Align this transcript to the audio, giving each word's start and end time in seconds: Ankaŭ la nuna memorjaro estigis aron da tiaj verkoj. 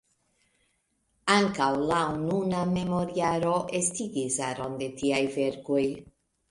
Ankaŭ 1.33 1.67
la 1.91 1.99
nuna 2.23 2.63
memorjaro 2.73 3.55
estigis 3.83 4.43
aron 4.51 4.77
da 4.83 4.93
tiaj 5.05 5.23
verkoj. 5.41 5.89